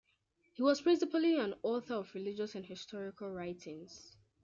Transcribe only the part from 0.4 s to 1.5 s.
He was principally